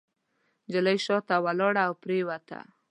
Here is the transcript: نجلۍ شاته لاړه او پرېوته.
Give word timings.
نجلۍ 0.67 0.97
شاته 1.05 1.35
لاړه 1.59 1.81
او 1.87 1.93
پرېوته. 2.03 2.59